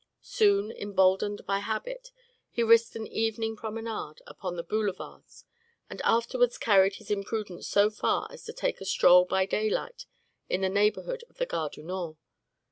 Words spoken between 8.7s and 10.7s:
a stroll by daylight in the